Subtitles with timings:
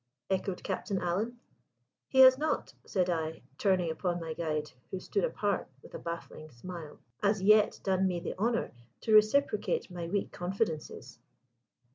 [0.31, 1.37] echoed Captain Alan.
[2.07, 6.49] "He has not," said I, turning upon my guide, who stood apart with a baffling
[6.49, 11.19] smile, "as yet done me the honour to reciprocate my weak confidences."